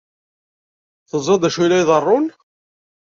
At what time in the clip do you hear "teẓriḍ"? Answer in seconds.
1.09-1.37